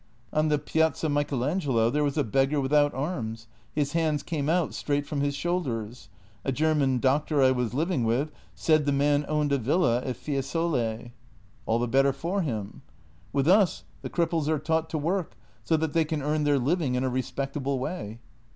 "On 0.33 0.47
the 0.47 0.57
Piazza 0.57 1.09
Michelangelo 1.09 1.91
there 1.91 2.03
was 2.03 2.17
a 2.17 2.23
beggar 2.23 2.59
without 2.59 2.91
arms; 2.91 3.45
his 3.71 3.93
hands 3.93 4.23
came 4.23 4.49
out 4.49 4.73
straight 4.73 5.05
from 5.05 5.19
the 5.19 5.31
shoulders. 5.31 6.09
A 6.43 6.51
German 6.51 6.97
doctor 6.97 7.43
I 7.43 7.51
was 7.51 7.75
living 7.75 8.03
with 8.03 8.31
said 8.55 8.87
the 8.87 8.91
man 8.91 9.25
owned 9.27 9.51
a 9.51 9.59
villa 9.59 10.01
at 10.03 10.15
Fiesole."" 10.15 11.11
All 11.67 11.77
the 11.77 11.87
better 11.87 12.13
for 12.13 12.41
him!"" 12.41 12.81
With 13.31 13.47
us 13.47 13.83
the 14.01 14.09
cripples 14.09 14.47
are 14.47 14.57
taught 14.57 14.89
to 14.89 14.97
work 14.97 15.35
so 15.63 15.77
that 15.77 15.93
they 15.93 16.03
can 16.03 16.23
earn 16.23 16.45
their 16.45 16.57
living 16.57 16.95
in 16.95 17.03
a 17.03 17.07
respectable 17.09 17.77
way." 17.77 18.17